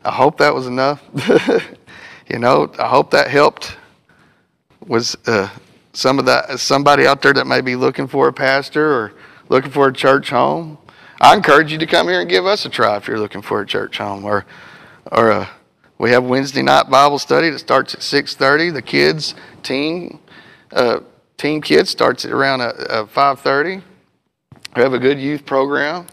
I 0.05 0.13
hope 0.13 0.39
that 0.39 0.55
was 0.55 0.67
enough. 0.67 1.03
you 2.29 2.39
know, 2.39 2.73
I 2.79 2.89
hope 2.89 3.11
that 3.11 3.29
helped. 3.29 3.77
Was 4.87 5.17
uh, 5.27 5.51
some 5.93 6.19
of 6.19 6.25
that 6.25 6.59
somebody 6.59 7.07
out 7.07 7.21
there 7.21 7.35
that 7.35 7.47
may 7.47 7.61
be 7.61 7.77
looking 7.77 8.07
for 8.07 8.29
a 8.29 8.33
pastor 8.33 8.93
or 8.93 9.13
looking 9.49 9.71
for 9.71 9.89
a 9.89 9.93
church 9.93 10.31
home? 10.31 10.79
I 11.21 11.35
encourage 11.35 11.71
you 11.71 11.79
to 11.79 11.87
come 11.87 12.09
here 12.09 12.21
and 12.21 12.31
give 12.31 12.47
us 12.47 12.65
a 12.65 12.71
try 12.71 12.97
if 12.97 13.07
you're 13.07 13.19
looking 13.19 13.43
for 13.43 13.61
a 13.61 13.67
church 13.67 13.99
home. 13.99 14.25
Or, 14.25 14.47
or 15.13 15.33
uh, 15.33 15.47
we 16.01 16.13
have 16.13 16.25
Wednesday 16.25 16.63
night 16.63 16.89
Bible 16.89 17.19
study 17.19 17.51
that 17.51 17.59
starts 17.59 17.93
at 17.93 18.01
6:30. 18.01 18.71
The 18.71 18.81
kids, 18.81 19.35
teen, 19.63 20.19
uh, 20.73 21.01
teen 21.37 21.61
kids 21.61 21.91
starts 21.91 22.25
at 22.25 22.33
around 22.33 22.63
5:30. 23.11 23.77
Uh, 23.77 23.79
uh, 23.79 24.61
we 24.77 24.83
have 24.83 24.95
a 24.95 24.99
good 24.99 25.21
youth 25.21 25.45
program 25.45 26.07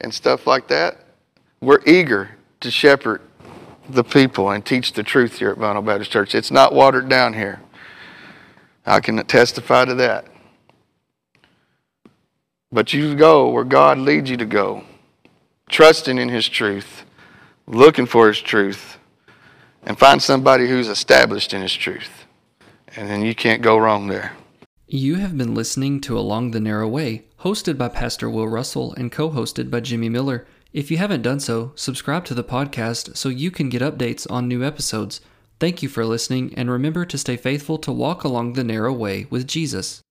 and 0.00 0.14
stuff 0.14 0.46
like 0.46 0.68
that. 0.68 1.06
We're 1.60 1.82
eager 1.84 2.36
to 2.60 2.70
shepherd 2.70 3.20
the 3.88 4.04
people 4.04 4.50
and 4.50 4.64
teach 4.64 4.92
the 4.92 5.02
truth 5.02 5.38
here 5.38 5.50
at 5.50 5.58
Vinyl 5.58 5.84
Baptist 5.84 6.12
Church. 6.12 6.32
It's 6.32 6.52
not 6.52 6.72
watered 6.72 7.08
down 7.08 7.34
here. 7.34 7.60
I 8.86 9.00
can 9.00 9.16
testify 9.26 9.86
to 9.86 9.94
that. 9.96 10.26
But 12.70 12.92
you 12.92 13.16
go 13.16 13.48
where 13.48 13.64
God 13.64 13.98
leads 13.98 14.30
you 14.30 14.36
to 14.36 14.46
go, 14.46 14.84
trusting 15.68 16.16
in 16.16 16.28
His 16.28 16.48
truth, 16.48 17.04
looking 17.66 18.06
for 18.06 18.28
His 18.28 18.40
truth, 18.40 18.98
and 19.82 19.98
find 19.98 20.22
somebody 20.22 20.68
who's 20.68 20.88
established 20.88 21.52
in 21.52 21.62
His 21.62 21.74
truth. 21.74 22.24
And 22.96 23.08
then 23.08 23.22
you 23.22 23.34
can't 23.34 23.62
go 23.62 23.76
wrong 23.76 24.08
there. 24.08 24.32
You 24.86 25.16
have 25.16 25.36
been 25.36 25.54
listening 25.54 26.00
to 26.02 26.18
Along 26.18 26.50
the 26.50 26.60
Narrow 26.60 26.86
Way, 26.86 27.24
hosted 27.40 27.76
by 27.76 27.88
Pastor 27.88 28.30
Will 28.30 28.46
Russell 28.46 28.92
and 28.94 29.10
co 29.10 29.30
hosted 29.30 29.70
by 29.70 29.80
Jimmy 29.80 30.08
Miller. 30.08 30.46
If 30.72 30.90
you 30.90 30.98
haven't 30.98 31.22
done 31.22 31.40
so, 31.40 31.72
subscribe 31.74 32.24
to 32.26 32.34
the 32.34 32.44
podcast 32.44 33.16
so 33.16 33.28
you 33.28 33.50
can 33.50 33.68
get 33.68 33.82
updates 33.82 34.30
on 34.30 34.48
new 34.48 34.64
episodes. 34.64 35.20
Thank 35.60 35.82
you 35.82 35.88
for 35.88 36.04
listening, 36.04 36.52
and 36.56 36.70
remember 36.70 37.04
to 37.04 37.18
stay 37.18 37.36
faithful 37.36 37.78
to 37.78 37.92
walk 37.92 38.24
along 38.24 38.52
the 38.52 38.64
narrow 38.64 38.92
way 38.92 39.26
with 39.30 39.46
Jesus. 39.46 40.02